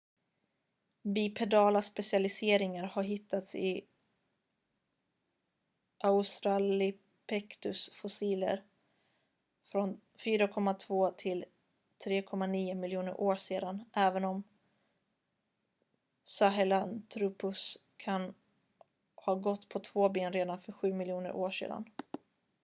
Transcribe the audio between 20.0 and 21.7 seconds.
ben redan för sju miljoner år